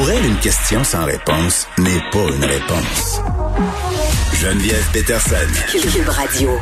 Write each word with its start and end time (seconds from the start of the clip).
Pour 0.00 0.10
elle, 0.10 0.24
une 0.24 0.38
question 0.38 0.82
sans 0.82 1.04
réponse 1.04 1.68
n'est 1.76 2.00
pas 2.10 2.24
une 2.34 2.42
réponse. 2.42 3.20
Geneviève 4.32 4.82
Peterson. 4.94 5.34
Cube 5.70 6.08
Radio. 6.08 6.52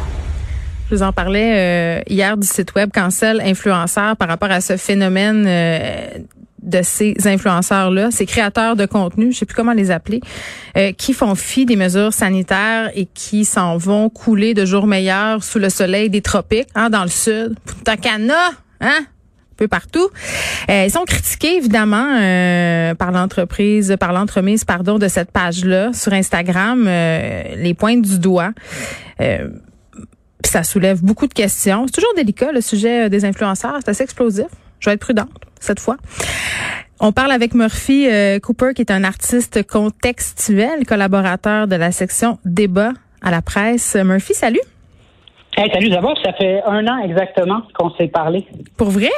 Je 0.91 0.97
vous 0.97 1.03
en 1.05 1.13
parlais 1.13 2.01
euh, 2.01 2.03
hier 2.09 2.37
du 2.37 2.49
site 2.49 2.75
web 2.75 2.91
Cancel 2.93 3.41
Influenceur 3.41 4.17
par 4.17 4.27
rapport 4.27 4.51
à 4.51 4.61
ce 4.61 4.77
phénomène 4.77 5.45
euh, 5.47 6.19
de 6.65 6.81
ces 6.83 7.15
influenceurs-là, 7.27 8.11
ces 8.11 8.27
créateurs 8.27 8.75
de 8.75 8.87
contenu, 8.87 9.31
je 9.31 9.39
sais 9.39 9.47
plus 9.47 9.55
comment 9.55 9.73
les 9.73 9.93
appeler, 9.93 10.21
euh, 10.77 10.91
qui 10.91 11.13
font 11.13 11.37
fi 11.37 11.65
des 11.65 11.77
mesures 11.77 12.13
sanitaires 12.13 12.91
et 12.97 13.07
qui 13.07 13.45
s'en 13.45 13.77
vont 13.77 14.11
couler 14.11 14.53
de 14.53 14.65
jours 14.65 14.89
meilleurs 14.89 15.45
sous 15.45 15.61
le 15.61 15.69
soleil 15.69 16.11
des 16.11 16.23
tropiques, 16.23 16.71
hein, 16.75 16.91
dans 16.91 17.05
le 17.05 17.09
sud. 17.09 17.55
Punta 17.65 17.97
Cana, 17.97 18.35
hein? 18.81 19.07
Peu 19.59 19.69
partout. 19.69 20.09
Euh, 20.71 20.85
ils 20.87 20.91
sont 20.91 21.05
critiqués 21.05 21.57
évidemment 21.57 22.17
euh, 22.21 22.95
par 22.95 23.11
l'entreprise, 23.11 23.95
par 24.01 24.13
l'entremise 24.13 24.65
pardon 24.65 24.99
de 24.99 25.09
cette 25.09 25.31
page-là 25.33 25.93
sur 25.93 26.13
Instagram, 26.15 26.87
euh, 26.87 27.43
les 27.57 27.75
pointes 27.75 28.03
du 28.03 28.19
doigt. 28.19 28.53
Euh, 29.21 29.49
puis 30.43 30.53
ça 30.53 30.63
soulève 30.63 31.03
beaucoup 31.03 31.27
de 31.27 31.35
questions. 31.35 31.87
C'est 31.87 31.95
toujours 31.95 32.15
délicat 32.17 32.53
le 32.53 32.61
sujet 32.61 33.11
des 33.11 33.25
influenceurs, 33.25 33.77
c'est 33.81 33.91
assez 33.91 34.05
explosif. 34.05 34.47
Je 34.79 34.89
vais 34.89 34.95
être 34.95 35.01
prudente 35.01 35.29
cette 35.61 35.81
fois. 35.81 35.97
On 37.01 37.13
parle 37.13 37.33
avec 37.33 37.55
Murphy 37.55 38.09
Cooper, 38.43 38.73
qui 38.75 38.83
est 38.83 38.91
un 38.91 39.05
artiste 39.05 39.67
contextuel, 39.67 40.85
collaborateur 40.87 41.67
de 41.67 41.77
la 41.77 41.93
section 41.93 42.39
débat 42.45 42.93
à 43.23 43.31
la 43.31 43.43
presse. 43.43 43.97
Murphy, 43.97 44.35
salut. 44.35 44.61
Hey, 45.57 45.71
salut 45.73 45.91
d'abord, 45.91 46.17
ça 46.25 46.33
fait 46.35 46.63
un 46.65 46.87
an 46.87 46.99
exactement 47.03 47.63
qu'on 47.77 47.91
s'est 47.97 48.07
parlé. 48.07 48.47
Pour 48.77 48.91
vrai? 48.91 49.11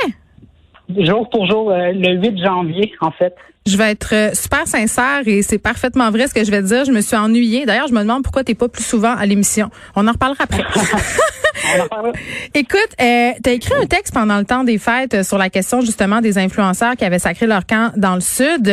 Jour 0.98 1.28
pour 1.30 1.46
jour, 1.46 1.70
euh, 1.70 1.92
le 1.92 2.20
8 2.20 2.44
janvier, 2.44 2.92
en 3.00 3.10
fait. 3.10 3.34
Je 3.66 3.76
vais 3.76 3.90
être 3.90 4.14
euh, 4.14 4.30
super 4.32 4.66
sincère 4.66 5.22
et 5.26 5.42
c'est 5.42 5.58
parfaitement 5.58 6.10
vrai 6.10 6.26
ce 6.26 6.34
que 6.34 6.44
je 6.44 6.50
vais 6.50 6.62
dire. 6.62 6.84
Je 6.84 6.92
me 6.92 7.00
suis 7.00 7.16
ennuyée. 7.16 7.66
D'ailleurs, 7.66 7.88
je 7.88 7.94
me 7.94 8.00
demande 8.00 8.22
pourquoi 8.22 8.42
tu 8.42 8.52
n'es 8.52 8.54
pas 8.54 8.68
plus 8.68 8.84
souvent 8.84 9.14
à 9.14 9.26
l'émission. 9.26 9.70
On 9.96 10.08
en 10.08 10.12
reparlera 10.12 10.44
après. 10.44 10.64
Écoute, 12.54 12.88
euh, 13.00 13.30
tu 13.42 13.50
as 13.50 13.52
écrit 13.52 13.74
un 13.80 13.86
texte 13.86 14.14
pendant 14.14 14.38
le 14.38 14.44
temps 14.44 14.64
des 14.64 14.78
fêtes 14.78 15.14
euh, 15.14 15.22
sur 15.22 15.38
la 15.38 15.50
question 15.50 15.80
justement 15.80 16.20
des 16.20 16.38
influenceurs 16.38 16.96
qui 16.96 17.04
avaient 17.04 17.18
sacré 17.18 17.46
leur 17.46 17.66
camp 17.66 17.92
dans 17.96 18.14
le 18.14 18.20
sud. 18.20 18.66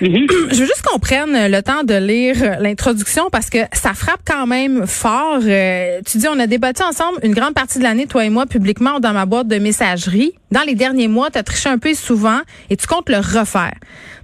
Mm-hmm. 0.00 0.50
Je 0.52 0.60
veux 0.60 0.66
juste 0.66 0.82
qu'on 0.82 0.98
prenne 0.98 1.50
le 1.50 1.62
temps 1.62 1.84
de 1.84 1.94
lire 1.94 2.60
l'introduction 2.60 3.30
parce 3.30 3.50
que 3.50 3.58
ça 3.72 3.94
frappe 3.94 4.20
quand 4.26 4.46
même 4.46 4.86
fort. 4.86 5.40
Euh, 5.42 6.00
tu 6.06 6.18
dis, 6.18 6.28
on 6.28 6.38
a 6.38 6.46
débattu 6.46 6.82
ensemble 6.82 7.18
une 7.22 7.34
grande 7.34 7.54
partie 7.54 7.78
de 7.78 7.84
l'année, 7.84 8.06
toi 8.06 8.24
et 8.24 8.30
moi, 8.30 8.46
publiquement 8.46 9.00
dans 9.00 9.12
ma 9.12 9.26
boîte 9.26 9.48
de 9.48 9.58
messagerie. 9.58 10.32
Dans 10.50 10.62
les 10.62 10.74
derniers 10.74 11.08
mois, 11.08 11.30
tu 11.30 11.38
as 11.38 11.42
triché 11.42 11.68
un 11.68 11.78
peu 11.78 11.94
souvent 11.94 12.40
et 12.68 12.76
tu 12.76 12.86
comptes 12.86 13.08
le 13.08 13.18
refaire. 13.18 13.74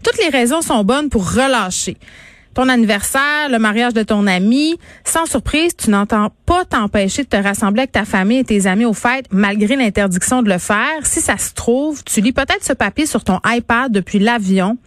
Toutes 0.03 0.19
les 0.19 0.29
raisons 0.29 0.63
sont 0.63 0.85
bonnes 0.85 1.09
pour 1.09 1.33
relâcher 1.33 1.97
ton 2.57 2.71
anniversaire, 2.71 3.51
le 3.51 3.59
mariage 3.59 3.93
de 3.93 4.03
ton 4.03 4.27
ami. 4.27 4.77
Sans 5.05 5.27
surprise, 5.27 5.77
tu 5.77 5.91
n'entends 5.91 6.31
pas 6.47 6.65
t'empêcher 6.65 7.23
de 7.23 7.29
te 7.29 7.37
rassembler 7.37 7.83
avec 7.83 7.93
ta 7.93 8.07
famille 8.07 8.39
et 8.39 8.45
tes 8.45 8.67
amis 8.67 8.87
aux 8.87 8.95
fêtes 8.95 9.27
malgré 9.31 9.77
l'interdiction 9.77 10.43
de 10.43 10.49
le 10.49 10.59
faire. 10.59 11.05
Si 11.05 11.21
ça 11.21 11.37
se 11.37 11.53
trouve, 11.55 12.03
tu 12.03 12.23
lis 12.23 12.33
peut-être 12.33 12.65
ce 12.65 12.73
papier 12.73 13.05
sur 13.05 13.25
ton 13.25 13.41
iPad 13.45 13.93
depuis 13.93 14.19
l'avion 14.19 14.79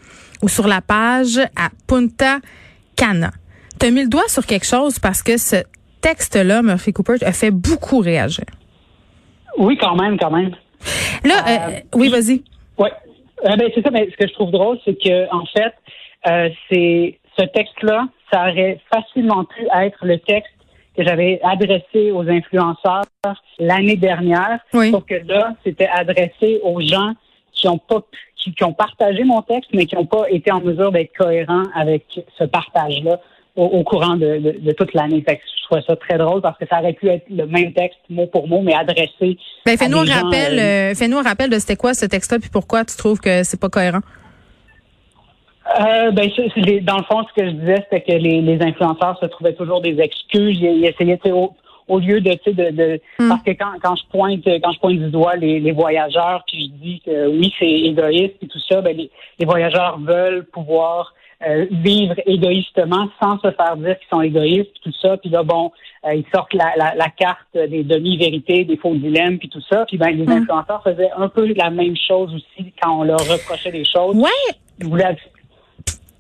ou 0.42 0.50
sur 0.50 0.68
la 0.68 0.82
page 0.82 1.38
à 1.56 1.70
Punta 1.86 2.40
Cana. 2.96 3.30
Tu 3.80 3.86
as 3.86 3.92
mis 3.92 4.02
le 4.02 4.10
doigt 4.10 4.28
sur 4.28 4.48
quelque 4.48 4.66
chose 4.66 4.98
parce 4.98 5.22
que 5.22 5.38
ce 5.38 5.58
texte-là, 6.02 6.64
Murphy 6.64 6.92
Cooper, 6.92 7.24
a 7.24 7.34
fait 7.34 7.52
beaucoup 7.52 8.00
réagir. 8.00 8.46
Oui, 9.60 9.78
quand 9.80 9.96
même, 9.96 10.18
quand 10.18 10.32
même. 10.32 10.56
Là, 11.24 11.36
euh, 11.48 11.72
euh, 11.72 11.80
oui, 11.94 12.10
vas-y. 12.10 12.44
Oui. 12.80 12.90
Euh, 13.46 13.56
ben, 13.56 13.70
c'est 13.76 13.84
ça, 13.84 13.92
mais 13.92 14.10
ce 14.12 14.18
que 14.18 14.28
je 14.28 14.34
trouve 14.34 14.50
drôle, 14.50 14.80
c'est 14.86 14.96
que 14.96 15.32
en 15.32 15.46
fait, 15.46 16.56
c'est 16.72 17.19
ce 17.40 17.46
texte-là, 17.46 18.08
ça 18.32 18.42
aurait 18.42 18.80
facilement 18.94 19.46
pu 19.46 19.68
être 19.74 20.06
le 20.06 20.20
texte 20.20 20.52
que 20.98 21.04
j'avais 21.04 21.40
adressé 21.44 22.12
aux 22.12 22.28
influenceurs 22.28 23.06
l'année 23.58 23.96
dernière. 23.96 24.60
Sauf 24.72 25.06
que 25.06 25.16
là, 25.26 25.54
c'était 25.64 25.88
adressé 25.88 26.60
aux 26.64 26.82
gens 26.82 27.14
qui 27.54 27.68
ont 27.68 27.78
pas 27.78 28.02
qui, 28.36 28.64
ont 28.64 28.74
partagé 28.74 29.24
mon 29.26 29.42
texte, 29.42 29.70
mais 29.74 29.86
qui 29.86 29.96
n'ont 29.96 30.06
pas 30.06 30.30
été 30.30 30.52
en 30.52 30.62
mesure 30.62 30.92
d'être 30.92 31.12
cohérents 31.18 31.66
avec 31.76 32.06
ce 32.38 32.44
partage-là 32.46 33.20
au, 33.56 33.84
courant 33.84 34.16
de, 34.16 34.72
toute 34.72 34.94
l'année. 34.94 35.22
je 35.28 35.64
trouvais 35.66 35.82
ça 35.86 35.96
très 35.98 36.18
drôle 36.18 36.42
parce 36.42 36.58
que 36.58 36.66
ça 36.70 36.80
aurait 36.80 36.94
pu 36.94 37.10
être 37.10 37.26
le 37.30 37.46
même 37.46 37.74
texte 37.74 38.00
mot 38.10 38.26
pour 38.28 38.48
mot, 38.48 38.62
mais 38.62 38.74
adressé. 38.74 39.38
Ben, 39.66 39.78
fais-nous 39.78 39.98
un 39.98 40.06
rappel, 40.06 40.58
euh, 40.58 40.92
euh, 40.92 40.96
fais-nous 40.96 41.18
un 41.18 41.24
rappel 41.24 41.50
de 41.50 41.60
c'était 41.60 41.76
quoi 41.76 41.94
ce 41.94 42.06
texte-là, 42.06 42.40
puis 42.40 42.50
pourquoi 42.50 42.86
tu 42.86 42.96
trouves 42.96 43.20
que 43.20 43.44
c'est 43.44 43.60
pas 43.60 43.68
cohérent? 43.68 44.00
Euh, 45.78 46.12
ben, 46.12 46.30
dans 46.82 46.98
le 46.98 47.04
fond, 47.04 47.24
ce 47.28 47.42
que 47.42 47.48
je 47.48 47.52
disais, 47.52 47.76
c'était 47.84 48.02
que 48.02 48.12
les, 48.12 48.42
les, 48.42 48.62
influenceurs 48.62 49.18
se 49.20 49.26
trouvaient 49.28 49.54
toujours 49.54 49.82
des 49.82 50.00
excuses. 50.00 50.60
Ils, 50.60 50.86
essayaient, 50.86 51.20
au, 51.32 51.54
au 51.88 52.00
lieu 52.00 52.22
de, 52.22 52.32
de, 52.32 52.72
de 52.72 53.02
hmm. 53.20 53.30
parce 53.30 53.44
que 53.44 53.52
quand, 53.52 53.74
quand 53.82 53.96
je 53.96 54.04
pointe, 54.10 54.46
quand 54.46 54.72
je 54.72 54.80
pointe 54.80 54.98
du 54.98 55.10
doigt 55.10 55.36
les, 55.36 55.60
les 55.60 55.72
voyageurs, 55.72 56.44
puis 56.48 56.72
je 56.72 56.84
dis 56.84 57.02
que 57.06 57.28
oui, 57.28 57.54
c'est 57.60 57.70
égoïste 57.70 58.36
et 58.42 58.48
tout 58.48 58.60
ça, 58.68 58.82
ben, 58.82 58.96
les, 58.96 59.12
les 59.38 59.46
voyageurs 59.46 60.00
veulent 60.00 60.46
pouvoir 60.46 61.14
euh, 61.48 61.68
vivre 61.72 62.16
égoïstement 62.26 63.08
sans 63.22 63.38
se 63.40 63.52
faire 63.52 63.78
dire 63.78 63.98
qu'ils 64.00 64.10
sont 64.10 64.22
égoïstes, 64.22 64.74
tout 64.82 64.94
ça. 65.02 65.18
Puis 65.18 65.30
là, 65.30 65.44
bon, 65.44 65.72
euh, 66.06 66.16
ils 66.16 66.26
sortent 66.34 66.54
la, 66.54 66.74
la, 66.78 66.96
la 66.96 67.10
carte 67.10 67.54
des 67.54 67.84
demi-vérités, 67.84 68.66
des 68.66 68.78
faux 68.78 68.96
dilemmes, 68.96 69.38
puis 69.38 69.50
tout 69.50 69.62
ça. 69.70 69.86
Puis 69.86 69.98
ben, 69.98 70.10
les 70.10 70.26
hmm. 70.26 70.32
influenceurs 70.32 70.82
faisaient 70.84 71.12
un 71.16 71.30
peu 71.30 71.54
la 71.54 71.70
même 71.70 71.96
chose 71.96 72.34
aussi 72.34 72.74
quand 72.82 73.00
on 73.00 73.04
leur 73.04 73.20
reprochait 73.20 73.72
des 73.72 73.86
choses. 73.86 74.16
Ouais. 74.16 74.56
Ils 74.80 74.88
voulaient 74.88 75.16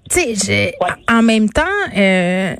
tu 0.09 0.35
sais, 0.35 0.75
en 1.07 1.21
même 1.21 1.49
temps, 1.49 1.63
euh, 1.95 2.55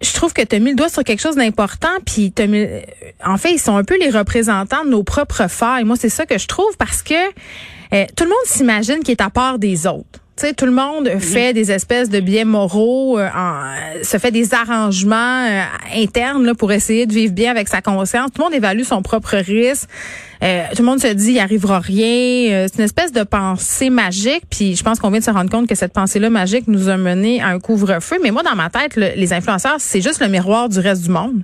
je 0.00 0.12
trouve 0.12 0.32
que 0.32 0.42
tu 0.42 0.56
as 0.56 0.58
mis 0.58 0.70
le 0.70 0.76
doigt 0.76 0.88
sur 0.88 1.02
quelque 1.02 1.20
chose 1.20 1.36
d'important, 1.36 1.88
puis 2.04 2.32
mis, 2.46 2.58
euh, 2.58 2.80
en 3.24 3.36
fait, 3.36 3.52
ils 3.52 3.58
sont 3.58 3.76
un 3.76 3.84
peu 3.84 3.98
les 3.98 4.10
représentants 4.10 4.84
de 4.84 4.90
nos 4.90 5.02
propres 5.02 5.48
failles. 5.48 5.84
Moi, 5.84 5.96
c'est 5.98 6.08
ça 6.08 6.26
que 6.26 6.38
je 6.38 6.46
trouve 6.46 6.76
parce 6.78 7.02
que 7.02 7.14
euh, 7.14 8.06
tout 8.16 8.24
le 8.24 8.30
monde 8.30 8.46
s'imagine 8.46 9.00
qu'il 9.00 9.12
est 9.12 9.22
à 9.22 9.30
part 9.30 9.58
des 9.58 9.86
autres. 9.86 10.20
Tu 10.36 10.48
sais, 10.48 10.52
tout 10.52 10.66
le 10.66 10.72
monde 10.72 11.08
fait 11.20 11.52
des 11.52 11.70
espèces 11.70 12.10
de 12.10 12.18
biais 12.18 12.44
moraux, 12.44 13.20
euh, 13.20 13.28
se 14.02 14.18
fait 14.18 14.32
des 14.32 14.52
arrangements 14.52 15.46
euh, 15.46 15.62
internes 15.94 16.44
là, 16.44 16.54
pour 16.56 16.72
essayer 16.72 17.06
de 17.06 17.12
vivre 17.12 17.32
bien 17.32 17.52
avec 17.52 17.68
sa 17.68 17.80
conscience. 17.80 18.32
Tout 18.32 18.40
le 18.40 18.44
monde 18.46 18.54
évalue 18.54 18.82
son 18.82 19.00
propre 19.00 19.36
risque. 19.36 19.88
Euh, 20.42 20.64
tout 20.74 20.82
le 20.82 20.86
monde 20.86 20.98
se 20.98 21.06
dit 21.06 21.34
il 21.34 21.38
arrivera 21.38 21.78
rien. 21.78 22.66
c'est 22.66 22.78
une 22.78 22.84
espèce 22.84 23.12
de 23.12 23.22
pensée 23.22 23.90
magique. 23.90 24.42
Puis 24.50 24.74
je 24.74 24.82
pense 24.82 24.98
qu'on 24.98 25.10
vient 25.10 25.20
de 25.20 25.24
se 25.24 25.30
rendre 25.30 25.50
compte 25.50 25.68
que 25.68 25.76
cette 25.76 25.92
pensée-là 25.92 26.30
magique 26.30 26.66
nous 26.66 26.88
a 26.88 26.96
mené 26.96 27.40
à 27.40 27.50
un 27.50 27.60
couvre-feu. 27.60 28.16
Mais 28.20 28.32
moi, 28.32 28.42
dans 28.42 28.56
ma 28.56 28.70
tête, 28.70 28.96
les 28.96 29.32
influenceurs, 29.32 29.76
c'est 29.78 30.00
juste 30.00 30.20
le 30.20 30.26
miroir 30.26 30.68
du 30.68 30.80
reste 30.80 31.04
du 31.04 31.10
monde. 31.10 31.42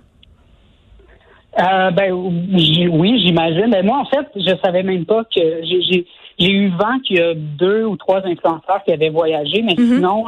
ben 1.57 2.13
oui, 2.13 3.23
j'imagine. 3.25 3.69
Mais 3.71 3.85
moi, 3.85 3.99
en 3.99 4.07
fait, 4.07 4.27
je 4.35 4.53
savais 4.65 4.83
même 4.83 5.05
pas 5.05 5.23
que 5.33 5.41
j'ai 5.63 6.05
j'ai 6.41 6.53
eu 6.53 6.69
vent 6.71 6.99
qu'il 7.05 7.19
y 7.19 7.21
a 7.21 7.35
deux 7.35 7.85
ou 7.85 7.97
trois 7.97 8.27
influenceurs 8.27 8.83
qui 8.85 8.93
avaient 8.93 9.11
voyagé, 9.11 9.63
mais 9.63 9.75
mhm. 9.77 9.97
sinon, 9.97 10.25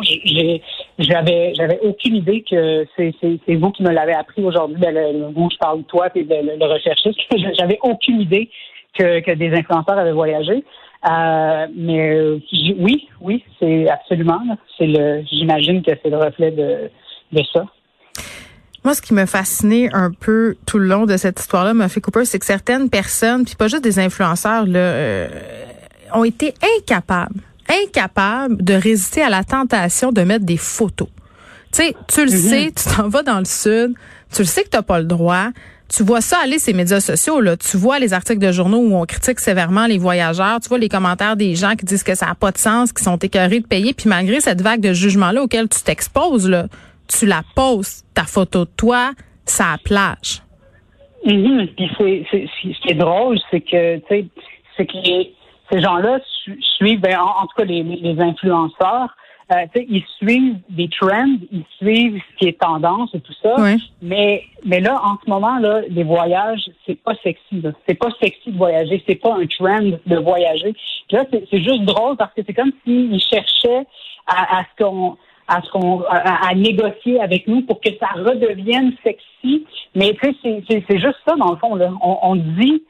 j'avais, 0.98 1.54
j'avais 1.54 1.80
aucune 1.80 2.16
idée 2.16 2.44
que 2.48 2.86
c'est, 2.96 3.14
vous 3.54 3.70
qui 3.70 3.82
me 3.82 3.90
l'avez 3.90 4.12
appris 4.12 4.44
aujourd'hui. 4.44 4.76
Ben, 4.78 4.94
le, 4.94 5.32
vous, 5.32 5.48
je 5.50 5.56
parle 5.56 5.78
de 5.78 5.84
toi 5.84 6.08
et 6.14 6.22
le, 6.22 6.58
le, 6.58 6.66
recherchiste. 6.66 7.18
j'avais 7.58 7.78
aucune 7.82 8.20
idée 8.20 8.50
que, 8.96 9.20
que 9.20 9.32
des 9.32 9.52
influenceurs 9.54 9.98
avaient 9.98 10.12
voyagé. 10.12 10.62
Euh, 11.10 11.66
mais 11.74 12.40
oui, 12.78 13.08
oui, 13.20 13.42
c'est 13.58 13.88
absolument. 13.88 14.40
C'est 14.76 14.86
le, 14.86 15.24
j'imagine 15.32 15.82
que 15.82 15.92
c'est 16.02 16.10
le 16.10 16.18
reflet 16.18 16.50
de, 16.50 16.90
de 17.32 17.42
ça. 17.54 17.64
Moi, 18.84 18.94
ce 18.94 19.00
qui 19.00 19.14
m'a 19.14 19.26
fasciné 19.26 19.88
un 19.92 20.10
peu 20.10 20.56
tout 20.66 20.78
le 20.78 20.86
long 20.86 21.06
de 21.06 21.16
cette 21.16 21.40
histoire-là, 21.40 21.72
m'a 21.72 21.88
fait 21.88 22.00
Cooper, 22.00 22.24
c'est 22.24 22.40
que 22.40 22.46
certaines 22.46 22.90
personnes, 22.90 23.44
puis 23.44 23.54
pas 23.54 23.68
juste 23.68 23.84
des 23.84 24.00
influenceurs, 24.00 24.66
là, 24.66 24.78
euh, 24.78 25.28
ont 26.14 26.24
été 26.24 26.54
incapables, 26.78 27.40
incapables 27.68 28.62
de 28.62 28.74
résister 28.74 29.22
à 29.22 29.30
la 29.30 29.44
tentation 29.44 30.12
de 30.12 30.22
mettre 30.22 30.44
des 30.44 30.56
photos. 30.56 31.08
Tu 31.72 31.82
sais, 31.84 31.94
tu 32.12 32.24
le 32.24 32.30
mhm. 32.30 32.36
sais, 32.36 32.72
tu 32.76 32.96
t'en 32.96 33.08
vas 33.08 33.22
dans 33.22 33.38
le 33.38 33.44
sud, 33.44 33.94
tu 34.32 34.42
le 34.42 34.46
sais 34.46 34.64
que 34.64 34.68
tu 34.68 34.76
n'as 34.76 34.82
pas 34.82 34.98
le 34.98 35.06
droit. 35.06 35.48
Tu 35.94 36.02
vois 36.02 36.22
ça 36.22 36.38
aller 36.42 36.58
ces 36.58 36.72
médias 36.72 37.00
sociaux 37.00 37.42
là, 37.42 37.54
tu 37.58 37.76
vois 37.76 37.98
les 37.98 38.14
articles 38.14 38.38
de 38.38 38.50
journaux 38.50 38.78
où 38.78 38.96
on 38.96 39.04
critique 39.04 39.38
sévèrement 39.40 39.86
les 39.86 39.98
voyageurs, 39.98 40.58
tu 40.60 40.70
vois 40.70 40.78
les 40.78 40.88
commentaires 40.88 41.36
des 41.36 41.54
gens 41.54 41.74
qui 41.74 41.84
disent 41.84 42.02
que 42.02 42.14
ça 42.14 42.26
n'a 42.26 42.34
pas 42.34 42.50
de 42.50 42.56
sens, 42.56 42.94
qui 42.94 43.04
sont 43.04 43.18
écœurés 43.18 43.60
de 43.60 43.66
payer, 43.66 43.92
puis 43.92 44.08
malgré 44.08 44.40
cette 44.40 44.62
vague 44.62 44.80
de 44.80 44.94
jugement 44.94 45.32
là 45.32 45.42
auquel 45.42 45.68
tu 45.68 45.82
t'exposes 45.82 46.48
là, 46.48 46.68
tu 47.08 47.26
la 47.26 47.42
poses 47.54 48.04
ta 48.14 48.24
photo 48.24 48.64
de 48.64 48.70
toi, 48.74 49.12
ça 49.44 49.76
plage. 49.84 50.42
Mhm. 51.26 51.68
Puis 51.76 51.90
c'est, 51.98 52.46
ce 52.62 52.80
qui 52.80 52.90
est 52.90 52.94
drôle, 52.94 53.38
c'est 53.50 53.60
que 53.60 53.96
tu 53.98 54.04
sais, 54.08 54.24
c'est 54.76 54.86
que 54.86 54.92
ces 55.72 55.80
gens-là 55.80 56.20
suivent, 56.76 57.00
ben, 57.00 57.18
en, 57.18 57.42
tout 57.42 57.56
cas 57.56 57.64
les, 57.64 57.82
les 57.82 58.20
influenceurs, 58.20 59.16
euh, 59.52 59.66
ils 59.74 60.04
suivent 60.18 60.58
des 60.70 60.88
trends, 60.88 61.36
ils 61.50 61.64
suivent 61.78 62.20
ce 62.30 62.36
qui 62.38 62.48
est 62.48 62.60
tendance 62.60 63.10
et 63.14 63.20
tout 63.20 63.34
ça. 63.42 63.56
Mais 64.00 64.44
mais 64.64 64.80
là, 64.80 65.00
en 65.04 65.16
ce 65.22 65.28
moment 65.28 65.58
là, 65.58 65.82
les 65.88 66.04
voyages, 66.04 66.70
c'est 66.86 67.00
pas 67.02 67.14
sexy. 67.22 67.62
C'est 67.86 67.94
pas 67.94 68.08
sexy 68.20 68.52
de 68.52 68.56
voyager. 68.56 69.02
C'est 69.06 69.16
pas 69.16 69.34
un 69.34 69.46
trend 69.46 69.98
de 70.06 70.16
voyager. 70.16 70.74
là, 71.10 71.24
c'est 71.30 71.62
juste 71.62 71.82
drôle 71.82 72.16
parce 72.16 72.32
que 72.34 72.42
c'est 72.46 72.54
comme 72.54 72.72
s'ils 72.84 73.20
cherchaient 73.20 73.86
à, 74.26 74.58
à 74.58 74.62
ce 74.62 74.84
qu'on 74.84 75.16
à 75.48 75.60
ce 75.60 75.70
qu'on 75.70 76.02
à, 76.08 76.54
négocier 76.54 77.20
avec 77.20 77.46
nous 77.48 77.62
pour 77.62 77.80
que 77.80 77.90
ça 77.98 78.08
redevienne 78.14 78.92
sexy. 79.02 79.66
Mais 79.94 80.16
tu 80.22 80.32
sais, 80.42 80.84
c'est 80.88 80.98
juste 80.98 81.18
ça 81.26 81.34
dans 81.36 81.50
le 81.50 81.56
fond. 81.56 81.74
Là. 81.74 81.90
On, 82.00 82.18
on 82.22 82.36
dit 82.36 82.82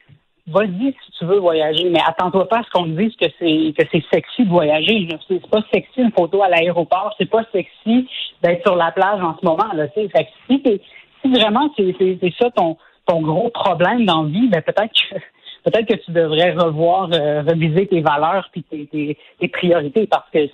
vas-y 0.47 0.93
si 1.05 1.11
tu 1.17 1.25
veux 1.25 1.39
voyager, 1.39 1.89
mais 1.89 2.01
attends-toi 2.05 2.47
pas 2.47 2.59
à 2.59 2.63
ce 2.63 2.69
qu'on 2.69 2.85
te 2.85 3.01
dise 3.01 3.15
que 3.15 3.25
c'est 3.39 3.73
que 3.77 3.87
c'est 3.91 4.03
sexy 4.11 4.43
de 4.43 4.49
voyager. 4.49 5.07
C'est 5.27 5.47
pas 5.49 5.61
sexy 5.71 6.01
une 6.01 6.11
photo 6.11 6.43
à 6.43 6.49
l'aéroport, 6.49 7.15
c'est 7.17 7.29
pas 7.29 7.43
sexy 7.51 8.07
d'être 8.41 8.61
sur 8.63 8.75
la 8.75 8.91
plage 8.91 9.21
en 9.21 9.37
ce 9.39 9.45
moment. 9.45 9.71
Là, 9.73 9.87
fait 9.89 10.07
que 10.09 10.19
si, 10.49 10.81
si 11.21 11.31
vraiment 11.31 11.69
c'est 11.77 12.19
ça 12.39 12.49
ton 12.51 12.77
ton 13.05 13.21
gros 13.21 13.49
problème 13.49 14.05
dans 14.05 14.23
la 14.23 14.29
vie, 14.29 14.47
ben 14.47 14.61
peut-être 14.61 14.93
que 14.93 15.15
peut-être 15.69 15.87
que 15.87 16.05
tu 16.05 16.11
devrais 16.11 16.51
revoir, 16.51 17.09
euh, 17.13 17.41
reviser 17.41 17.87
tes 17.87 18.01
valeurs 18.01 18.49
puis 18.51 18.63
tes, 18.63 18.85
tes, 18.87 19.17
tes 19.39 19.47
priorités 19.47 20.07
parce 20.07 20.29
que 20.31 20.49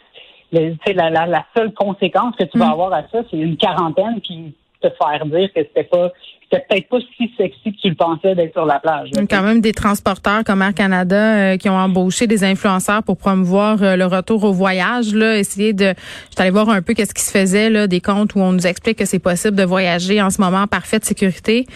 la, 0.51 1.09
la, 1.09 1.25
la, 1.27 1.45
seule 1.55 1.73
conséquence 1.73 2.35
que 2.35 2.45
tu 2.45 2.57
vas 2.57 2.67
mm. 2.67 2.71
avoir 2.71 2.93
à 2.93 3.03
ça, 3.11 3.21
c'est 3.29 3.37
une 3.37 3.57
quarantaine 3.57 4.19
qui 4.21 4.55
te 4.81 4.89
faire 4.89 5.25
dire 5.25 5.49
que 5.53 5.61
c'était 5.61 5.83
pas 5.83 6.11
c'était 6.51 6.65
peut-être 6.67 6.89
pas 6.89 6.97
si 7.15 7.31
sexy 7.37 7.73
que 7.73 7.79
tu 7.79 7.89
le 7.89 7.95
pensais 7.95 8.33
d'être 8.33 8.53
sur 8.53 8.65
la 8.65 8.79
plage. 8.79 9.11
Quand 9.29 9.43
même 9.43 9.61
des 9.61 9.71
transporteurs 9.71 10.43
comme 10.43 10.63
Air 10.63 10.73
Canada 10.73 11.15
euh, 11.15 11.57
qui 11.57 11.69
ont 11.69 11.77
embauché 11.77 12.25
des 12.25 12.43
influenceurs 12.43 13.03
pour 13.03 13.17
promouvoir 13.17 13.83
euh, 13.83 13.95
le 13.95 14.05
retour 14.05 14.43
au 14.43 14.51
voyage. 14.51 15.13
Là, 15.13 15.37
essayer 15.37 15.73
de, 15.73 15.93
je 16.35 16.41
allée 16.41 16.49
voir 16.49 16.69
un 16.69 16.81
peu 16.81 16.95
qu'est-ce 16.95 17.13
qui 17.13 17.23
se 17.23 17.31
faisait 17.31 17.69
là, 17.69 17.85
des 17.85 18.01
comptes 18.01 18.33
où 18.33 18.39
on 18.39 18.51
nous 18.51 18.65
explique 18.65 18.97
que 18.97 19.05
c'est 19.05 19.19
possible 19.19 19.55
de 19.55 19.63
voyager 19.63 20.21
en 20.21 20.31
ce 20.31 20.41
moment 20.41 20.63
en 20.63 20.67
parfaite 20.67 21.05
sécurité. 21.05 21.67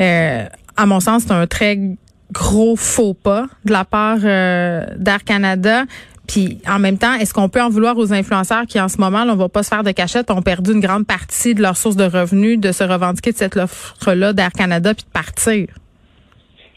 Euh, 0.00 0.44
à 0.76 0.86
mon 0.86 1.00
sens, 1.00 1.24
c'est 1.26 1.32
un 1.32 1.46
très 1.46 1.78
gros 2.32 2.76
faux 2.76 3.14
pas 3.14 3.46
de 3.64 3.72
la 3.72 3.84
part 3.84 4.18
euh, 4.24 4.84
d'Air 4.96 5.24
Canada. 5.24 5.84
Puis 6.30 6.58
en 6.68 6.78
même 6.78 6.96
temps, 6.96 7.14
est-ce 7.14 7.34
qu'on 7.34 7.48
peut 7.48 7.60
en 7.60 7.70
vouloir 7.70 7.98
aux 7.98 8.12
influenceurs 8.12 8.64
qui 8.66 8.80
en 8.80 8.88
ce 8.88 8.98
moment, 8.98 9.24
là, 9.24 9.32
on 9.32 9.36
va 9.36 9.48
pas 9.48 9.64
se 9.64 9.68
faire 9.68 9.82
de 9.82 9.90
cachette, 9.90 10.30
ont 10.30 10.42
perdu 10.42 10.72
une 10.72 10.80
grande 10.80 11.04
partie 11.04 11.54
de 11.54 11.60
leur 11.60 11.76
source 11.76 11.96
de 11.96 12.04
revenus, 12.04 12.60
de 12.60 12.70
se 12.70 12.84
revendiquer 12.84 13.32
de 13.32 13.36
cette 13.36 13.56
offre-là 13.56 14.32
d'Air 14.32 14.52
Canada 14.52 14.94
puis 14.94 15.04
de 15.04 15.10
partir? 15.10 15.66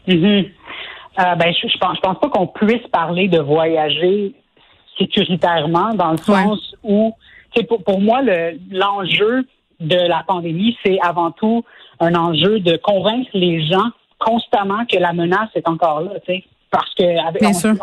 Mm-hmm. 0.08 0.50
Euh, 1.20 1.34
ben, 1.36 1.54
je, 1.54 1.68
je 1.68 1.78
pense, 1.78 1.96
je 1.96 2.00
pense 2.00 2.18
pas 2.18 2.28
qu'on 2.30 2.48
puisse 2.48 2.84
parler 2.90 3.28
de 3.28 3.38
voyager 3.38 4.34
sécuritairement 4.98 5.94
dans 5.94 6.10
le 6.10 6.16
sens 6.18 6.74
où, 6.82 7.14
pour, 7.68 7.84
pour 7.84 8.00
moi, 8.00 8.22
l'enjeu 8.72 9.46
de 9.78 10.08
la 10.08 10.24
pandémie, 10.26 10.76
c'est 10.84 10.98
avant 11.00 11.30
tout 11.30 11.64
un 12.00 12.14
enjeu 12.16 12.58
de 12.58 12.76
convaincre 12.76 13.30
les 13.34 13.64
gens 13.66 13.90
constamment 14.18 14.84
que 14.86 14.98
la 14.98 15.12
menace 15.12 15.50
est 15.54 15.68
encore 15.68 16.00
là, 16.00 16.12
tu 16.26 16.32
sais, 16.32 16.44
parce 16.70 16.92
que 16.94 17.04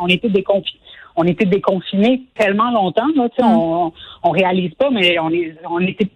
on, 0.02 0.08
était 0.08 0.30
déconfinés. 0.30 0.81
On 1.16 1.24
était 1.24 1.46
déconfinés 1.46 2.24
tellement 2.36 2.72
longtemps, 2.72 3.08
là, 3.16 3.30
tu 3.30 3.42
sais, 3.42 3.48
mm. 3.48 3.56
on, 3.56 3.94
on 4.24 4.30
réalise 4.32 4.74
pas, 4.76 4.90
mais 4.90 5.20
on 5.20 5.30
est, 5.30 5.56
on 5.70 5.80
était 5.80 6.08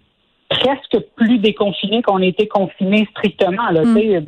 presque 0.48 0.98
plus 1.16 1.38
déconfinés 1.38 2.02
qu'on 2.02 2.20
était 2.22 2.46
confinés 2.46 3.06
strictement. 3.10 3.70
Là, 3.70 3.82
mm. 3.84 4.24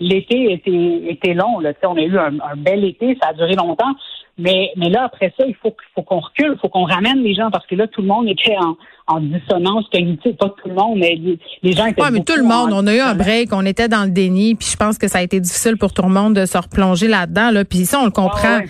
L'été 0.00 0.52
était, 0.52 1.02
était 1.08 1.34
long. 1.34 1.60
Là, 1.60 1.72
on 1.84 1.96
a 1.96 2.02
eu 2.02 2.18
un, 2.18 2.38
un, 2.40 2.56
bel 2.56 2.84
été, 2.84 3.16
ça 3.22 3.30
a 3.30 3.32
duré 3.32 3.54
longtemps. 3.54 3.94
Mais, 4.38 4.70
mais 4.76 4.88
là, 4.88 5.04
après 5.04 5.32
ça, 5.38 5.44
il 5.46 5.54
faut, 5.56 5.76
faut 5.94 6.02
qu'on 6.02 6.20
recule, 6.20 6.52
il 6.54 6.58
faut 6.58 6.68
qu'on 6.68 6.84
ramène 6.84 7.22
les 7.22 7.34
gens 7.34 7.50
parce 7.50 7.66
que 7.66 7.74
là, 7.74 7.86
tout 7.86 8.00
le 8.00 8.08
monde 8.08 8.28
était 8.28 8.56
en, 8.56 8.76
en 9.06 9.20
dissonance 9.20 9.84
cognitive. 9.92 10.34
Pas 10.36 10.48
tout 10.48 10.68
le 10.68 10.74
monde, 10.74 10.98
mais 10.98 11.20
les, 11.62 11.72
gens 11.72 11.86
étaient. 11.86 12.02
Oui, 12.02 12.08
mais 12.12 12.24
tout 12.24 12.36
le 12.36 12.42
monde. 12.42 12.72
On 12.72 12.86
a 12.86 12.94
eu 12.94 13.00
un 13.00 13.14
break, 13.14 13.52
on 13.52 13.66
était 13.66 13.88
dans 13.88 14.04
le 14.04 14.10
déni, 14.10 14.54
puis 14.54 14.68
je 14.70 14.76
pense 14.76 14.96
que 14.96 15.06
ça 15.06 15.18
a 15.18 15.22
été 15.22 15.38
difficile 15.38 15.76
pour 15.76 15.92
tout 15.92 16.02
le 16.02 16.08
monde 16.08 16.34
de 16.34 16.46
se 16.46 16.56
replonger 16.56 17.08
là-dedans. 17.08 17.50
Là. 17.50 17.64
Puis 17.64 17.84
ça, 17.84 18.00
on 18.00 18.06
le 18.06 18.10
comprend. 18.10 18.60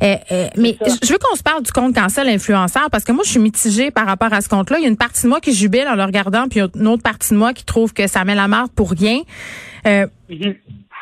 Eh, 0.00 0.14
eh, 0.30 0.46
mais 0.56 0.76
je 1.02 1.12
veux 1.12 1.18
qu'on 1.18 1.36
se 1.36 1.42
parle 1.42 1.64
du 1.64 1.72
compte 1.72 1.94
cancel 1.94 2.28
influenceur 2.28 2.88
parce 2.90 3.04
que 3.04 3.12
moi, 3.12 3.24
je 3.24 3.30
suis 3.30 3.40
mitigée 3.40 3.90
par 3.90 4.06
rapport 4.06 4.32
à 4.32 4.40
ce 4.40 4.48
compte-là. 4.48 4.78
Il 4.78 4.82
y 4.82 4.86
a 4.86 4.88
une 4.88 4.96
partie 4.96 5.24
de 5.24 5.28
moi 5.28 5.40
qui 5.40 5.52
jubile 5.52 5.88
en 5.88 5.96
le 5.96 6.04
regardant, 6.04 6.46
puis 6.48 6.60
une 6.60 6.86
autre 6.86 7.02
partie 7.02 7.34
de 7.34 7.38
moi 7.38 7.52
qui 7.52 7.64
trouve 7.64 7.92
que 7.92 8.06
ça 8.06 8.24
met 8.24 8.36
la 8.36 8.46
marde 8.46 8.70
pour 8.70 8.92
rien. 8.92 9.20
Euh, 9.86 10.06
mm-hmm. 10.30 10.54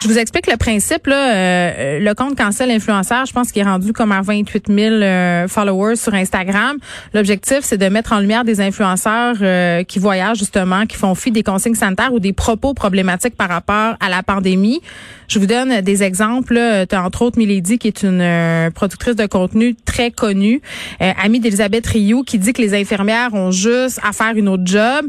Je 0.02 0.08
vous 0.08 0.19
explique 0.19 0.46
le 0.46 0.58
principe. 0.58 1.06
Là, 1.06 1.34
euh, 1.34 1.98
le 2.00 2.14
compte 2.14 2.37
Cancel 2.37 2.70
Influenceur, 2.70 3.25
je 3.25 3.32
pense 3.32 3.50
qu'il 3.50 3.62
est 3.62 3.64
rendu 3.64 3.94
comme 3.94 4.12
à 4.12 4.20
28 4.20 4.66
000 4.69 4.94
euh, 4.96 5.48
followers 5.48 5.96
sur 5.96 6.12
Instagram. 6.12 6.76
L'objectif, 7.14 7.60
c'est 7.62 7.78
de 7.78 7.88
mettre 7.88 8.12
en 8.12 8.20
lumière 8.20 8.44
des 8.44 8.60
influenceurs 8.60 9.37
euh, 9.40 9.84
qui 9.84 9.98
voyagent 9.98 10.38
justement, 10.38 10.84
qui 10.84 10.98
font 10.98 11.14
fi 11.14 11.31
des 11.31 11.43
consignes 11.43 11.75
sanitaires 11.75 12.12
ou 12.12 12.20
des 12.20 12.34
propos 12.34 12.75
problématiques 12.75 13.37
par 13.37 13.48
rapport 13.48 13.96
à 13.98 14.10
la 14.10 14.22
pandémie. 14.22 14.82
Je 15.28 15.38
vous 15.38 15.46
donne 15.46 15.81
des 15.81 16.02
exemples. 16.02 16.60
Tu 16.88 16.94
as 16.94 17.02
entre 17.02 17.22
autres 17.22 17.38
Milady, 17.38 17.78
qui 17.78 17.88
est 17.88 18.02
une 18.04 18.70
productrice 18.72 19.16
de 19.16 19.26
contenu 19.26 19.75
très 19.75 20.12
connue, 20.12 20.62
amie 21.00 21.40
d'Elisabeth 21.40 21.84
Rioux, 21.84 22.22
qui 22.22 22.38
dit 22.38 22.52
que 22.52 22.62
les 22.62 22.81
infirmières 22.81 23.34
ont 23.34 23.50
juste 23.50 23.98
à 24.04 24.12
faire 24.12 24.37
une 24.37 24.48
autre 24.48 24.62
job. 24.66 25.06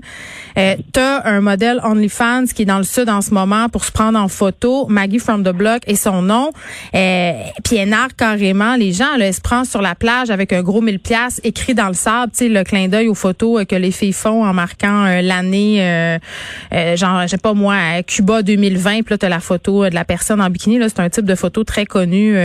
tu 0.55 0.99
as 0.99 1.27
un 1.27 1.41
modèle 1.41 1.79
OnlyFans 1.83 2.45
qui 2.45 2.63
est 2.63 2.65
dans 2.65 2.79
le 2.79 2.83
sud 2.83 3.09
en 3.09 3.21
ce 3.21 3.31
moment 3.31 3.69
pour 3.69 3.85
se 3.85 3.91
prendre 3.91 4.17
en 4.17 4.27
photo 4.27 4.76
Maggie 4.87 5.19
from 5.19 5.43
the 5.43 5.49
Block 5.49 5.81
et 5.87 5.95
son 5.95 6.21
nom. 6.21 6.51
Euh, 6.93 7.33
puis 7.63 7.77
elle 7.77 7.89
narre 7.89 8.15
carrément 8.15 8.75
les 8.75 8.93
gens. 8.93 9.15
elle 9.19 9.33
se 9.33 9.41
prend 9.41 9.63
sur 9.63 9.81
la 9.81 9.95
plage 9.95 10.29
avec 10.29 10.53
un 10.53 10.61
gros 10.61 10.81
mille 10.81 10.99
pièces 10.99 11.41
écrit 11.43 11.73
dans 11.73 11.87
le 11.87 11.93
sable, 11.93 12.31
tu 12.31 12.45
sais, 12.45 12.49
le 12.49 12.63
clin 12.63 12.87
d'œil 12.87 13.07
aux 13.07 13.15
photos 13.15 13.61
euh, 13.61 13.65
que 13.65 13.75
les 13.75 13.91
filles 13.91 14.13
font 14.13 14.45
en 14.45 14.53
marquant 14.53 15.05
euh, 15.05 15.21
l'année, 15.21 15.77
euh, 15.79 16.19
euh, 16.73 16.95
genre, 16.95 17.23
je 17.23 17.27
sais 17.27 17.37
pas 17.37 17.53
moi, 17.53 17.75
Cuba 18.05 18.41
2020. 18.43 19.03
Puis 19.03 19.05
là, 19.11 19.17
t'as 19.17 19.29
la 19.29 19.39
photo 19.39 19.89
de 19.89 19.95
la 19.95 20.05
personne 20.05 20.41
en 20.41 20.49
bikini. 20.49 20.77
Là, 20.77 20.87
c'est 20.89 20.99
un 20.99 21.09
type 21.09 21.25
de 21.25 21.35
photo 21.35 21.63
très 21.63 21.85
connu, 21.85 22.37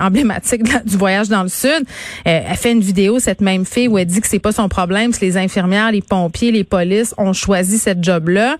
emblématique 0.00 0.62
du 0.86 0.96
voyage 0.96 1.28
dans 1.28 1.42
le 1.42 1.48
sud. 1.48 1.84
elle 2.24 2.56
fait 2.56 2.72
une 2.72 2.80
vidéo, 2.80 3.18
cette 3.18 3.40
même 3.40 3.64
fille, 3.64 3.88
où 3.88 3.98
elle 3.98 4.06
dit 4.06 4.20
que 4.20 4.28
c'est 4.28 4.38
pas 4.38 4.52
son 4.52 4.68
problème, 4.68 5.12
c'est 5.12 5.24
les 5.24 5.36
infirmières, 5.36 5.92
les 5.92 6.02
pompiers, 6.02 6.52
les 6.52 6.64
polices 6.64 7.14
ont 7.18 7.32
choisi 7.32 7.78
cette 7.78 8.02
job-là. 8.02 8.56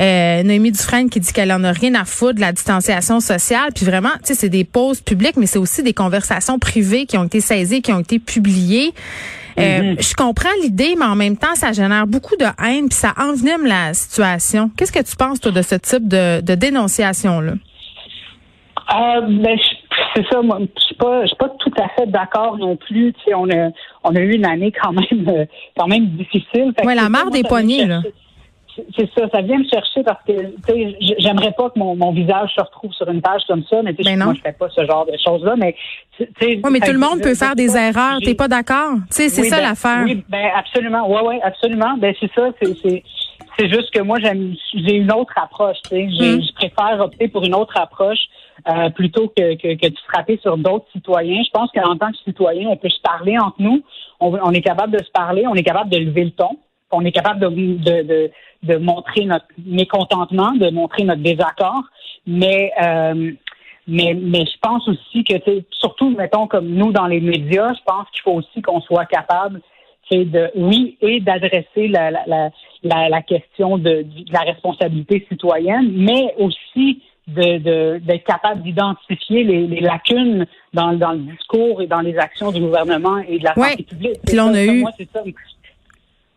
Euh, 0.00 0.42
Noémie 0.42 0.72
Dufresne 0.72 1.08
qui 1.08 1.20
dit 1.20 1.32
qu'elle 1.32 1.52
en 1.52 1.64
a 1.64 1.72
rien 1.72 1.94
à 1.94 2.04
foutre 2.04 2.34
de 2.34 2.40
distanciation 2.56 3.20
sociale. 3.20 3.70
Puis 3.74 3.84
vraiment, 3.84 4.10
tu 4.18 4.28
sais, 4.28 4.34
c'est 4.34 4.48
des 4.48 4.64
pauses 4.64 5.00
publiques, 5.00 5.36
mais 5.36 5.46
c'est 5.46 5.58
aussi 5.58 5.82
des 5.82 5.94
conversations 5.94 6.58
privées 6.58 7.06
qui 7.06 7.16
ont 7.16 7.24
été 7.24 7.40
saisies, 7.40 7.82
qui 7.82 7.92
ont 7.92 8.00
été 8.00 8.18
publiées. 8.18 8.92
Euh, 9.58 9.82
mhm. 9.82 9.96
je 10.00 10.14
comprends 10.14 10.50
l'idée, 10.62 10.94
mais 10.98 11.06
en 11.06 11.16
même 11.16 11.36
temps, 11.36 11.54
ça 11.54 11.72
génère 11.72 12.06
beaucoup 12.06 12.36
de 12.36 12.44
haine, 12.44 12.88
puis 12.88 12.98
ça 12.98 13.14
envenime 13.18 13.66
la 13.66 13.94
situation. 13.94 14.70
Qu'est-ce 14.76 14.92
que 14.92 15.02
tu 15.02 15.16
penses, 15.16 15.40
toi, 15.40 15.52
de 15.52 15.62
ce 15.62 15.76
type 15.76 16.08
de, 16.08 16.54
dénonciation-là? 16.54 17.52
Euh, 18.94 19.20
ben, 19.20 19.58
c'est 20.14 20.26
ça, 20.30 20.42
moi, 20.42 20.58
je 20.60 20.82
suis 20.84 20.94
pas, 20.94 21.22
je 21.22 21.28
suis 21.28 21.36
pas 21.36 21.48
tout 21.58 21.72
à 21.78 21.88
fait 21.96 22.06
d'accord 22.06 22.58
non 22.58 22.76
plus. 22.76 23.12
Tu 23.14 23.20
sais, 23.24 23.34
on 23.34 23.48
a, 23.50 23.70
on 24.04 24.14
a 24.14 24.20
eu 24.20 24.34
une 24.34 24.46
année 24.46 24.72
quand 24.72 24.92
même, 24.92 25.28
euh, 25.28 25.44
quand 25.76 25.88
même 25.88 26.06
difficile. 26.08 26.72
Oui, 26.84 26.94
la 26.94 27.08
mort 27.08 27.30
des 27.30 27.42
poignets, 27.42 27.86
là 27.86 28.02
c'est 28.96 29.10
ça, 29.14 29.28
ça 29.32 29.40
vient 29.42 29.58
me 29.58 29.68
chercher 29.68 30.02
parce 30.02 30.22
que 30.24 30.32
j'aimerais 31.18 31.52
pas 31.52 31.70
que 31.70 31.78
mon, 31.78 32.12
visage 32.12 32.50
se 32.54 32.60
retrouve 32.60 32.92
sur 32.92 33.08
une 33.08 33.20
page 33.20 33.42
comme 33.48 33.62
ça, 33.64 33.82
mais 33.82 33.92
ben 33.92 34.22
moi 34.22 34.34
je 34.34 34.40
fais 34.40 34.52
pas 34.52 34.68
ce 34.70 34.84
genre 34.84 35.06
de 35.06 35.16
choses-là, 35.24 35.54
mais 35.56 35.74
oui, 36.20 36.60
mais 36.70 36.80
tout 36.80 36.92
le 36.92 36.98
monde 36.98 37.20
peut 37.20 37.34
faire 37.34 37.54
des 37.54 37.76
erreurs, 37.76 38.18
t'es 38.24 38.34
pas 38.34 38.48
d'accord 38.48 38.94
C'est 39.10 39.28
c'est 39.28 39.44
ça 39.44 39.56
ben, 39.56 39.62
l'affaire. 39.62 40.02
Oui, 40.04 40.24
ben 40.28 40.50
absolument, 40.54 41.08
ouais, 41.08 41.22
ouais, 41.22 41.40
absolument. 41.42 41.96
Ben 41.98 42.14
c'est 42.20 42.30
ça, 42.34 42.48
c'est 42.60 43.02
c'est 43.58 43.70
juste 43.70 43.90
que 43.90 44.02
moi 44.02 44.18
j'aime 44.20 44.54
j'ai 44.74 44.96
une 44.96 45.12
autre 45.12 45.32
approche, 45.36 45.78
tu 45.84 45.96
sais, 45.96 46.04
mm. 46.04 46.42
je 46.42 46.52
préfère 46.54 47.00
opter 47.00 47.28
pour 47.28 47.44
une 47.44 47.54
autre 47.54 47.76
approche. 47.76 48.20
Euh, 48.68 48.90
plutôt 48.90 49.28
que, 49.28 49.54
que, 49.54 49.76
que, 49.76 49.86
de 49.86 49.96
frapper 50.08 50.40
sur 50.42 50.56
d'autres 50.56 50.86
citoyens. 50.90 51.40
Je 51.44 51.50
pense 51.50 51.70
qu'en 51.70 51.96
tant 51.96 52.10
que 52.10 52.16
citoyen, 52.24 52.68
on 52.68 52.76
peut 52.76 52.88
se 52.88 53.00
parler 53.00 53.38
entre 53.38 53.60
nous. 53.60 53.84
On, 54.18 54.34
on, 54.34 54.50
est 54.50 54.62
capable 54.62 54.96
de 54.96 55.04
se 55.04 55.10
parler, 55.12 55.46
on 55.46 55.54
est 55.54 55.62
capable 55.62 55.90
de 55.90 55.98
lever 55.98 56.24
le 56.24 56.30
ton 56.32 56.56
on 56.92 57.04
est 57.04 57.12
capable 57.12 57.40
de, 57.40 57.48
de, 57.48 58.02
de, 58.02 58.30
de, 58.62 58.76
montrer 58.76 59.24
notre 59.24 59.46
mécontentement, 59.64 60.52
de 60.52 60.70
montrer 60.70 61.04
notre 61.04 61.22
désaccord, 61.22 61.82
mais 62.26 62.72
euh, 62.80 63.32
mais, 63.88 64.14
mais 64.20 64.44
je 64.46 64.58
pense 64.60 64.88
aussi 64.88 65.22
que, 65.22 65.34
surtout, 65.70 66.10
mettons, 66.10 66.48
comme 66.48 66.68
nous 66.68 66.90
dans 66.90 67.06
les 67.06 67.20
médias, 67.20 67.72
je 67.72 67.82
pense 67.86 68.08
qu'il 68.10 68.22
faut 68.22 68.32
aussi 68.32 68.60
qu'on 68.60 68.80
soit 68.80 69.06
capable, 69.06 69.60
de, 70.10 70.50
oui, 70.54 70.96
et 71.00 71.20
d'adresser 71.20 71.88
la, 71.88 72.10
la, 72.10 72.50
la, 72.82 73.08
la, 73.08 73.22
question 73.22 73.76
de, 73.78 74.02
de, 74.02 74.32
la 74.32 74.40
responsabilité 74.40 75.26
citoyenne, 75.28 75.92
mais 75.94 76.34
aussi 76.38 77.02
de, 77.26 77.98
d'être 77.98 78.24
capable 78.24 78.62
d'identifier 78.62 79.42
les, 79.42 79.66
les, 79.66 79.80
lacunes 79.80 80.46
dans, 80.72 80.92
dans 80.92 81.12
le 81.12 81.18
discours 81.18 81.82
et 81.82 81.88
dans 81.88 82.00
les 82.00 82.16
actions 82.18 82.52
du 82.52 82.60
gouvernement 82.60 83.18
et 83.18 83.38
de 83.38 83.44
la 83.44 83.54
santé 83.54 83.82
publique. 83.82 84.20
Puis 84.24 84.38
on 84.38 84.54
a 84.54 84.64
eu, 84.64 84.84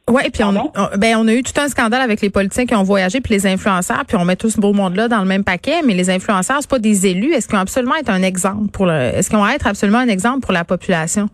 oui, 0.10 0.30
puis 0.32 0.44
on, 0.44 0.54
ben, 0.98 1.18
on 1.18 1.28
a 1.28 1.34
eu 1.34 1.44
tout 1.44 1.60
un 1.60 1.68
scandale 1.68 2.02
avec 2.02 2.22
les 2.22 2.30
politiciens 2.30 2.66
qui 2.66 2.76
ont 2.76 2.84
voyagé, 2.84 3.22
puis 3.22 3.34
les 3.34 3.48
influenceurs, 3.48 4.04
puis 4.08 4.18
on 4.18 4.26
met 4.26 4.36
tout 4.36 4.50
ce 4.50 4.60
beau 4.60 4.74
monde-là 4.74 5.08
dans 5.08 5.20
le 5.20 5.26
même 5.26 5.44
paquet, 5.44 5.82
mais 5.86 5.94
les 5.94 6.10
influenceurs, 6.10 6.58
c'est 6.62 6.70
pas 6.70 6.80
des 6.80 7.08
élus. 7.08 7.34
Est-ce 7.34 7.48
qu'ils 7.48 7.56
vont 7.56 7.62
absolument 7.62 7.96
être 7.96 8.10
un 8.10 8.24
exemple 8.24 8.70
pour 8.72 8.86
le, 8.86 8.94
est-ce 8.94 9.30
qu'ils 9.30 9.38
vont 9.38 9.48
être 9.48 9.68
absolument 9.68 10.00
un 10.00 10.08
exemple 10.08 10.40
pour 10.42 10.54
la 10.54 10.64
population? 10.64 11.30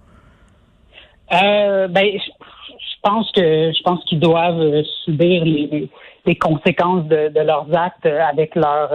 Euh, 1.31 1.87
ben, 1.87 2.05
je 2.05 2.95
pense 3.01 3.31
que 3.31 3.71
je 3.71 3.83
pense 3.83 4.03
qu'ils 4.05 4.19
doivent 4.19 4.83
subir 5.05 5.45
les, 5.45 5.89
les 6.25 6.35
conséquences 6.35 7.05
de, 7.05 7.39
leurs 7.39 7.67
actes 7.73 8.05
avec 8.05 8.55
leur 8.55 8.91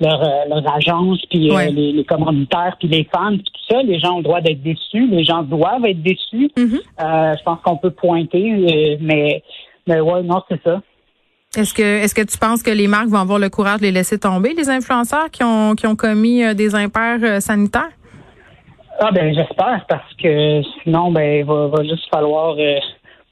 leur, 0.00 0.20
leur 0.48 0.74
agence, 0.74 1.20
puis 1.30 1.50
les, 1.50 1.92
les, 1.92 2.04
commanditaires, 2.04 2.76
puis 2.78 2.88
les 2.88 3.08
fans, 3.14 3.30
puis 3.30 3.44
tout 3.44 3.74
ça. 3.74 3.82
Les 3.82 3.98
gens 3.98 4.14
ont 4.14 4.18
le 4.18 4.24
droit 4.24 4.40
d'être 4.40 4.62
déçus. 4.62 5.06
Les 5.08 5.24
gens 5.24 5.42
doivent 5.42 5.84
être 5.84 6.02
déçus. 6.02 6.50
Mm-hmm. 6.56 7.38
je 7.38 7.42
pense 7.44 7.60
qu'on 7.62 7.76
peut 7.76 7.90
pointer, 7.90 8.98
mais 9.00 9.42
mais 9.86 10.00
ouais, 10.00 10.22
non, 10.22 10.42
c'est 10.48 10.62
ça. 10.62 10.80
Est-ce 11.56 11.72
que 11.72 11.82
est-ce 11.82 12.14
que 12.14 12.22
tu 12.22 12.36
penses 12.36 12.62
que 12.62 12.70
les 12.70 12.88
marques 12.88 13.08
vont 13.08 13.18
avoir 13.18 13.38
le 13.38 13.48
courage 13.48 13.78
de 13.78 13.84
les 13.84 13.92
laisser 13.92 14.18
tomber, 14.18 14.54
les 14.54 14.68
influenceurs 14.70 15.30
qui 15.30 15.44
ont 15.44 15.74
qui 15.74 15.86
ont 15.86 15.94
commis 15.94 16.42
euh, 16.42 16.54
des 16.54 16.74
impairs 16.74 17.20
euh, 17.22 17.40
sanitaires? 17.40 17.92
Ah 18.98 19.10
ben 19.12 19.32
j'espère 19.32 19.84
parce 19.88 20.14
que 20.14 20.62
sinon 20.82 21.12
ben 21.12 21.40
il 21.40 21.44
va, 21.44 21.82
juste 21.82 22.08
falloir 22.12 22.56
euh, 22.58 22.78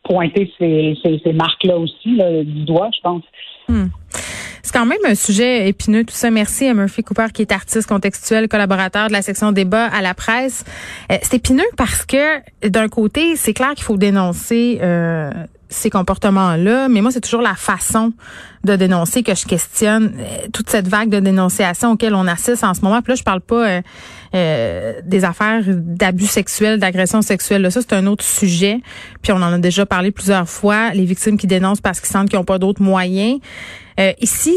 pointer 0.05 0.53
ces, 0.59 0.97
ces, 1.03 1.33
marques-là 1.33 1.79
aussi 1.79 2.19
du 2.45 2.65
doigt, 2.65 2.91
je 2.95 3.01
pense. 3.03 3.23
Hmm. 3.69 3.87
C'est 4.63 4.73
quand 4.73 4.87
même 4.87 4.99
un 5.05 5.15
sujet 5.15 5.69
épineux, 5.69 6.05
tout 6.05 6.15
ça. 6.15 6.31
Merci 6.31 6.67
à 6.67 6.75
Murphy 6.75 7.03
Cooper, 7.03 7.27
qui 7.33 7.43
est 7.43 7.53
artiste 7.53 7.89
contextuel, 7.89 8.49
collaborateur 8.49 9.09
de 9.09 9.13
la 9.13 9.23
section 9.23 9.53
débat 9.53 9.87
à 9.87 10.03
la 10.03 10.15
presse. 10.15 10.65
c'est 11.09 11.35
épineux 11.35 11.65
parce 11.77 12.05
que, 12.05 12.41
d'un 12.69 12.89
côté, 12.89 13.37
c'est 13.37 13.55
clair 13.55 13.75
qu'il 13.75 13.85
faut 13.85 13.97
dénoncer 13.97 14.79
ces 15.73 15.91
comportements-là, 15.91 16.89
mais 16.89 17.01
moi, 17.01 17.11
c'est 17.11 17.21
toujours 17.21 17.43
la 17.43 17.55
façon 17.55 18.13
de 18.65 18.77
dénoncer 18.77 19.23
que 19.23 19.35
je 19.35 19.45
questionne 19.45 20.13
euh, 20.19 20.47
toute 20.53 20.71
cette 20.71 20.87
vague 20.87 21.09
de 21.09 21.19
dénonciation 21.19 21.93
auquel 21.93 22.15
on 22.15 22.27
assiste 22.29 22.63
en 22.63 22.75
ce 22.75 22.83
moment. 22.83 23.03
Puis 23.03 23.13
là, 23.13 23.17
je 23.17 23.23
parle 23.25 23.41
pas 23.41 23.69
euh, 23.69 23.83
euh, 24.35 24.93
des 25.05 25.25
affaires 25.25 25.63
d'abus 25.67 26.27
sexuels, 26.27 26.79
d'agression 26.79 27.23
sexuelle. 27.23 27.63
Là, 27.63 27.71
ça, 27.71 27.81
c'est 27.81 27.95
un 27.95 28.07
autre 28.07 28.25
sujet. 28.25 28.81
Puis 29.23 29.33
on 29.33 29.37
en 29.37 29.53
a 29.53 29.59
déjà 29.59 29.85
parlé 29.85 30.13
plusieurs 30.13 30.49
fois. 30.49 30.91
Les 30.95 31.05
victimes 31.05 31.37
qui 31.37 31.47
dénoncent 31.47 31.81
parce 31.81 32.01
qu'ils 32.01 32.11
sentent 32.11 32.29
qu'ils 32.29 32.39
n'ont 32.39 32.45
pas 32.45 32.59
d'autres 32.59 32.83
moyens. 32.83 33.41
ici, 34.21 34.57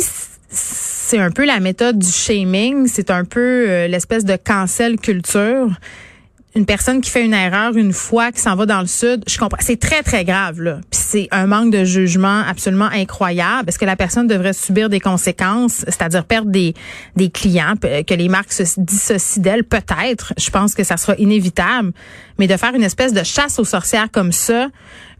c'est 0.49 1.19
un 1.19 1.31
peu 1.31 1.45
la 1.45 1.59
méthode 1.59 1.97
du 1.97 2.11
shaming. 2.11 2.87
C'est 2.87 3.09
un 3.09 3.25
peu 3.25 3.85
l'espèce 3.87 4.23
de 4.23 4.35
cancel 4.35 4.97
culture 4.99 5.69
une 6.55 6.65
personne 6.65 7.01
qui 7.01 7.11
fait 7.11 7.25
une 7.25 7.33
erreur 7.33 7.75
une 7.75 7.91
fois, 7.91 8.31
qui 8.31 8.39
s'en 8.39 8.55
va 8.55 8.65
dans 8.65 8.79
le 8.79 8.87
sud, 8.87 9.25
je 9.27 9.37
comprends. 9.37 9.57
C'est 9.59 9.79
très, 9.79 10.03
très 10.03 10.23
grave, 10.23 10.61
là. 10.61 10.79
C'est 10.89 11.27
un 11.31 11.47
manque 11.47 11.71
de 11.71 11.83
jugement 11.83 12.43
absolument 12.47 12.89
incroyable. 12.93 13.67
Est-ce 13.67 13.77
que 13.77 13.85
la 13.85 13.97
personne 13.97 14.25
devrait 14.25 14.53
subir 14.53 14.89
des 14.89 15.01
conséquences, 15.01 15.83
c'est-à-dire 15.85 16.23
perdre 16.23 16.49
des, 16.49 16.73
des 17.17 17.29
clients, 17.29 17.73
que 17.81 18.13
les 18.13 18.29
marques 18.29 18.53
se 18.53 18.63
dissocient 18.79 19.43
d'elles? 19.43 19.65
Peut-être. 19.65 20.33
Je 20.37 20.49
pense 20.49 20.75
que 20.75 20.85
ça 20.85 20.95
sera 20.95 21.15
inévitable. 21.17 21.91
Mais 22.39 22.47
de 22.47 22.55
faire 22.55 22.73
une 22.73 22.83
espèce 22.83 23.11
de 23.11 23.23
chasse 23.23 23.59
aux 23.59 23.65
sorcières 23.65 24.09
comme 24.11 24.31
ça, 24.31 24.69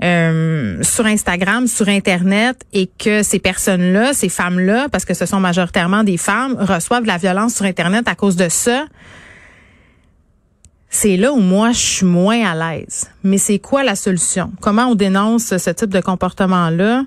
euh, 0.04 0.82
sur 0.84 1.06
Instagram, 1.06 1.68
sur 1.68 1.90
Internet, 1.90 2.62
et 2.72 2.88
que 2.98 3.24
ces 3.24 3.40
personnes-là, 3.40 4.14
ces 4.14 4.30
femmes-là, 4.30 4.88
parce 4.90 5.04
que 5.04 5.14
ce 5.14 5.26
sont 5.26 5.42
majoritairement 5.42 6.04
des 6.06 6.18
femmes, 6.18 6.56
reçoivent 6.58 7.06
la 7.06 7.18
violence 7.18 7.56
sur 7.56 7.66
Internet 7.66 8.08
à 8.08 8.16
cause 8.16 8.38
de 8.38 8.48
ça, 8.48 8.86
c'est 10.96 11.18
là 11.18 11.34
où 11.34 11.40
moi 11.40 11.72
je 11.74 11.80
suis 11.80 12.06
moins 12.06 12.42
à 12.46 12.56
l'aise. 12.56 13.12
Mais 13.24 13.38
c'est 13.38 13.60
quoi 13.60 13.84
la 13.84 13.96
solution? 13.96 14.52
Comment 14.62 14.86
on 14.88 14.96
dénonce 14.96 15.58
ce 15.58 15.70
type 15.70 15.90
de 15.90 16.00
comportement-là? 16.00 17.04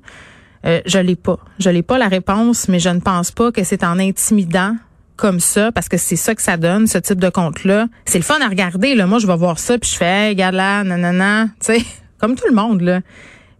Euh, 0.66 0.80
Je 0.84 0.98
l'ai 0.98 1.16
pas. 1.16 1.38
Je 1.58 1.70
l'ai 1.70 1.82
pas 1.82 1.96
la 1.96 2.08
réponse, 2.08 2.68
mais 2.68 2.80
je 2.80 2.90
ne 2.90 3.00
pense 3.00 3.30
pas 3.30 3.50
que 3.50 3.64
c'est 3.64 3.84
en 3.84 3.98
intimidant 3.98 4.76
comme 5.16 5.40
ça, 5.40 5.72
parce 5.72 5.88
que 5.88 5.96
c'est 5.96 6.16
ça 6.16 6.34
que 6.34 6.42
ça 6.42 6.56
donne, 6.56 6.86
ce 6.86 6.98
type 6.98 7.18
de 7.18 7.28
compte-là. 7.30 7.86
C'est 8.04 8.18
le 8.18 8.24
fun 8.24 8.38
à 8.40 8.48
regarder. 8.48 8.94
Là. 8.94 9.06
Moi, 9.06 9.18
je 9.18 9.26
vais 9.26 9.36
voir 9.36 9.58
ça, 9.58 9.76
puis 9.78 9.90
je 9.90 9.96
fais, 9.96 10.04
hey, 10.04 10.28
regarde 10.28 10.54
là, 10.54 10.84
nanana, 10.84 11.46
tu 11.60 11.72
sais, 11.72 11.84
comme 12.18 12.36
tout 12.36 12.46
le 12.48 12.54
monde. 12.54 12.82
là. 12.82 13.00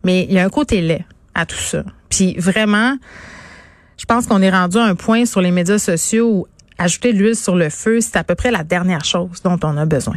Mais 0.04 0.24
il 0.28 0.32
y 0.34 0.38
a 0.38 0.44
un 0.44 0.50
côté 0.50 0.80
laid 0.82 1.04
à 1.34 1.46
tout 1.46 1.56
ça. 1.56 1.84
Puis 2.10 2.34
vraiment, 2.38 2.96
je 3.96 4.04
pense 4.04 4.26
qu'on 4.26 4.42
est 4.42 4.50
rendu 4.50 4.76
à 4.76 4.84
un 4.84 4.94
point 4.94 5.24
sur 5.24 5.40
les 5.40 5.50
médias 5.50 5.78
sociaux 5.78 6.28
où 6.30 6.46
ajouter 6.78 7.12
l'huile 7.12 7.36
sur 7.36 7.56
le 7.56 7.68
feu, 7.70 8.00
c'est 8.00 8.16
à 8.16 8.24
peu 8.24 8.34
près 8.34 8.50
la 8.50 8.64
dernière 8.64 9.04
chose 9.04 9.42
dont 9.42 9.58
on 9.62 9.76
a 9.76 9.84
besoin. 9.84 10.16